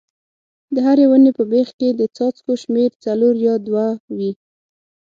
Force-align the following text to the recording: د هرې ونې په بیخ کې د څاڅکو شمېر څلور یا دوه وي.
د 0.73 0.75
هرې 0.85 1.05
ونې 1.09 1.31
په 1.37 1.43
بیخ 1.51 1.69
کې 1.79 1.89
د 1.99 2.01
څاڅکو 2.15 2.53
شمېر 2.63 2.89
څلور 3.05 3.33
یا 3.47 3.55
دوه 3.67 3.87
وي. 4.17 4.31